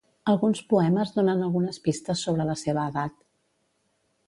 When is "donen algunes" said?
1.17-1.79